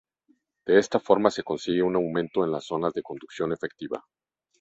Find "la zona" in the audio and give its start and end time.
2.47-2.89